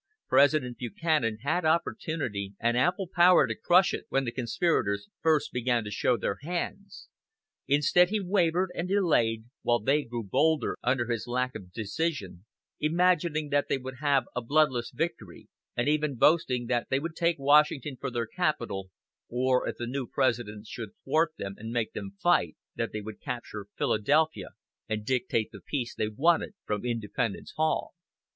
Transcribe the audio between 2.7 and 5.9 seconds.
ample power to crush it when the conspirators first began